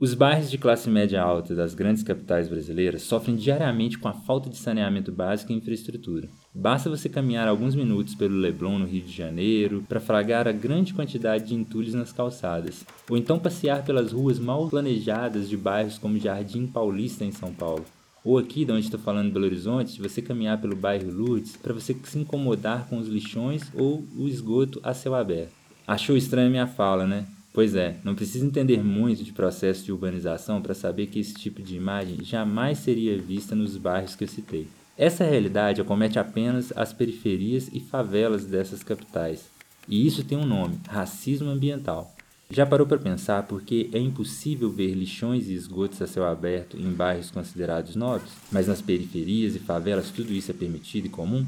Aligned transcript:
Os 0.00 0.14
bairros 0.14 0.50
de 0.50 0.56
classe 0.56 0.88
média 0.88 1.20
alta 1.20 1.54
das 1.54 1.74
grandes 1.74 2.02
capitais 2.02 2.48
brasileiras 2.48 3.02
sofrem 3.02 3.36
diariamente 3.36 3.98
com 3.98 4.08
a 4.08 4.14
falta 4.14 4.48
de 4.48 4.56
saneamento 4.56 5.12
básico 5.12 5.52
e 5.52 5.54
infraestrutura. 5.54 6.26
Basta 6.54 6.88
você 6.88 7.06
caminhar 7.06 7.46
alguns 7.46 7.74
minutos 7.74 8.14
pelo 8.14 8.34
Leblon, 8.34 8.78
no 8.78 8.86
Rio 8.86 9.02
de 9.02 9.12
Janeiro, 9.12 9.84
para 9.86 10.00
fragar 10.00 10.48
a 10.48 10.52
grande 10.52 10.94
quantidade 10.94 11.48
de 11.48 11.54
entulhos 11.54 11.92
nas 11.92 12.14
calçadas, 12.14 12.82
ou 13.10 13.16
então 13.18 13.38
passear 13.38 13.84
pelas 13.84 14.10
ruas 14.10 14.38
mal 14.38 14.70
planejadas 14.70 15.50
de 15.50 15.56
bairros 15.58 15.98
como 15.98 16.18
Jardim 16.18 16.66
Paulista, 16.66 17.22
em 17.22 17.30
São 17.30 17.52
Paulo. 17.52 17.84
Ou 18.24 18.38
aqui, 18.38 18.64
de 18.64 18.72
onde 18.72 18.86
estou 18.86 18.98
falando, 18.98 19.30
Belo 19.30 19.44
Horizonte, 19.44 20.00
você 20.00 20.22
caminhar 20.22 20.58
pelo 20.62 20.74
bairro 20.76 21.12
Lourdes 21.12 21.58
para 21.58 21.74
você 21.74 21.94
se 22.04 22.18
incomodar 22.18 22.88
com 22.88 22.96
os 22.96 23.06
lixões 23.06 23.70
ou 23.74 24.02
o 24.16 24.26
esgoto 24.26 24.80
a 24.82 24.94
céu 24.94 25.14
aberto. 25.14 25.52
Achou 25.86 26.16
estranha 26.16 26.48
minha 26.48 26.66
fala, 26.66 27.06
né? 27.06 27.26
Pois 27.52 27.74
é, 27.74 27.96
não 28.04 28.14
precisa 28.14 28.46
entender 28.46 28.82
muito 28.82 29.24
de 29.24 29.32
processo 29.32 29.84
de 29.84 29.92
urbanização 29.92 30.62
para 30.62 30.74
saber 30.74 31.08
que 31.08 31.18
esse 31.18 31.34
tipo 31.34 31.60
de 31.60 31.76
imagem 31.76 32.24
jamais 32.24 32.78
seria 32.78 33.18
vista 33.18 33.56
nos 33.56 33.76
bairros 33.76 34.14
que 34.14 34.22
eu 34.22 34.28
citei. 34.28 34.68
Essa 34.96 35.24
realidade 35.24 35.80
acomete 35.80 36.18
apenas 36.18 36.72
as 36.76 36.92
periferias 36.92 37.68
e 37.72 37.80
favelas 37.80 38.44
dessas 38.44 38.84
capitais. 38.84 39.48
E 39.88 40.06
isso 40.06 40.22
tem 40.22 40.38
um 40.38 40.46
nome: 40.46 40.78
racismo 40.88 41.50
ambiental. 41.50 42.14
Já 42.52 42.66
parou 42.66 42.86
para 42.86 42.98
pensar 42.98 43.44
por 43.44 43.62
que 43.62 43.90
é 43.92 43.98
impossível 43.98 44.70
ver 44.70 44.92
lixões 44.92 45.48
e 45.48 45.54
esgotos 45.54 46.02
a 46.02 46.06
céu 46.06 46.26
aberto 46.26 46.76
em 46.76 46.92
bairros 46.92 47.30
considerados 47.30 47.94
nobres, 47.94 48.32
mas 48.50 48.66
nas 48.66 48.82
periferias 48.82 49.54
e 49.54 49.60
favelas 49.60 50.10
tudo 50.10 50.32
isso 50.32 50.50
é 50.50 50.54
permitido 50.54 51.06
e 51.06 51.10
comum? 51.10 51.46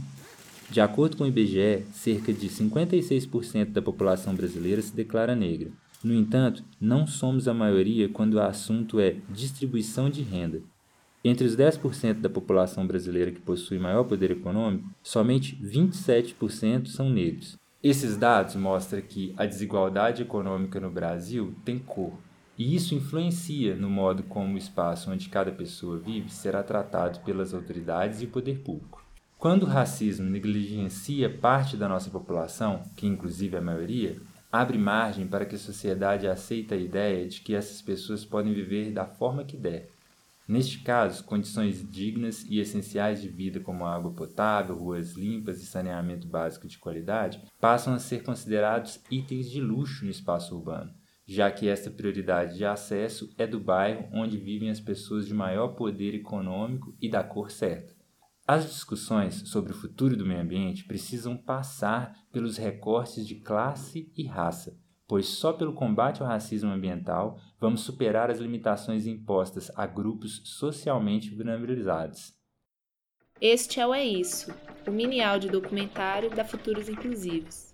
De 0.70 0.80
acordo 0.80 1.16
com 1.16 1.24
o 1.24 1.26
IBGE, 1.26 1.84
cerca 1.92 2.32
de 2.32 2.48
56% 2.48 3.66
da 3.66 3.82
população 3.82 4.34
brasileira 4.34 4.80
se 4.80 4.94
declara 4.94 5.34
negra, 5.34 5.70
no 6.02 6.14
entanto, 6.14 6.64
não 6.80 7.06
somos 7.06 7.46
a 7.46 7.54
maioria 7.54 8.08
quando 8.08 8.34
o 8.34 8.40
assunto 8.40 8.98
é 8.98 9.16
distribuição 9.28 10.10
de 10.10 10.22
renda. 10.22 10.60
Entre 11.24 11.46
os 11.46 11.56
10% 11.56 12.20
da 12.20 12.28
população 12.28 12.86
brasileira 12.86 13.30
que 13.30 13.40
possui 13.40 13.78
maior 13.78 14.04
poder 14.04 14.32
econômico, 14.32 14.88
somente 15.02 15.56
27% 15.62 16.88
são 16.88 17.08
negros. 17.08 17.56
Esses 17.82 18.16
dados 18.16 18.56
mostram 18.56 19.00
que 19.00 19.32
a 19.36 19.46
desigualdade 19.46 20.22
econômica 20.22 20.80
no 20.80 20.90
Brasil 20.90 21.54
tem 21.64 21.78
cor, 21.78 22.12
e 22.58 22.74
isso 22.74 22.94
influencia 22.94 23.74
no 23.76 23.88
modo 23.88 24.22
como 24.24 24.54
o 24.54 24.58
espaço 24.58 25.10
onde 25.10 25.28
cada 25.28 25.50
pessoa 25.50 25.98
vive 25.98 26.30
será 26.30 26.62
tratado 26.62 27.20
pelas 27.20 27.54
autoridades 27.54 28.20
e 28.20 28.24
o 28.24 28.28
poder 28.28 28.58
público. 28.58 29.02
Quando 29.38 29.64
o 29.64 29.68
racismo 29.68 30.30
negligencia 30.30 31.28
parte 31.28 31.76
da 31.76 31.88
nossa 31.88 32.10
população, 32.10 32.82
que 32.96 33.06
inclusive 33.06 33.56
é 33.56 33.58
a 33.58 33.62
maioria, 33.62 34.16
abre 34.52 34.76
margem 34.76 35.26
para 35.26 35.46
que 35.46 35.54
a 35.54 35.58
sociedade 35.58 36.28
aceite 36.28 36.74
a 36.74 36.76
ideia 36.76 37.26
de 37.26 37.40
que 37.40 37.54
essas 37.54 37.80
pessoas 37.80 38.22
podem 38.22 38.52
viver 38.52 38.92
da 38.92 39.06
forma 39.06 39.44
que 39.44 39.56
der. 39.56 39.88
Neste 40.46 40.80
caso, 40.80 41.24
condições 41.24 41.88
dignas 41.90 42.44
e 42.44 42.58
essenciais 42.58 43.22
de 43.22 43.28
vida 43.28 43.60
como 43.60 43.86
água 43.86 44.12
potável, 44.12 44.76
ruas 44.76 45.14
limpas 45.14 45.62
e 45.62 45.66
saneamento 45.66 46.26
básico 46.26 46.68
de 46.68 46.78
qualidade 46.78 47.40
passam 47.58 47.94
a 47.94 47.98
ser 47.98 48.22
considerados 48.22 49.00
itens 49.10 49.50
de 49.50 49.60
luxo 49.60 50.04
no 50.04 50.10
espaço 50.10 50.54
urbano, 50.54 50.92
já 51.26 51.50
que 51.50 51.68
esta 51.68 51.90
prioridade 51.90 52.58
de 52.58 52.66
acesso 52.66 53.32
é 53.38 53.46
do 53.46 53.58
bairro 53.58 54.06
onde 54.12 54.36
vivem 54.36 54.68
as 54.68 54.80
pessoas 54.80 55.26
de 55.26 55.32
maior 55.32 55.68
poder 55.68 56.14
econômico 56.14 56.94
e 57.00 57.08
da 57.08 57.24
cor 57.24 57.50
certa. 57.50 58.01
As 58.46 58.66
discussões 58.66 59.48
sobre 59.48 59.72
o 59.72 59.74
futuro 59.74 60.16
do 60.16 60.26
meio 60.26 60.40
ambiente 60.40 60.84
precisam 60.84 61.36
passar 61.36 62.12
pelos 62.32 62.56
recortes 62.56 63.26
de 63.26 63.36
classe 63.36 64.12
e 64.16 64.26
raça, 64.26 64.76
pois 65.06 65.28
só 65.28 65.52
pelo 65.52 65.74
combate 65.74 66.22
ao 66.22 66.28
racismo 66.28 66.70
ambiental 66.70 67.38
vamos 67.60 67.82
superar 67.82 68.30
as 68.30 68.40
limitações 68.40 69.06
impostas 69.06 69.70
a 69.76 69.86
grupos 69.86 70.42
socialmente 70.44 71.30
vulnerabilizados. 71.34 72.34
Este 73.40 73.80
é 73.80 73.86
o 73.86 73.94
É 73.94 74.04
Isso, 74.04 74.52
o 74.86 74.90
mini 74.90 75.20
áudio 75.20 75.50
documentário 75.50 76.30
da 76.30 76.44
Futuros 76.44 76.88
Inclusivos. 76.88 77.71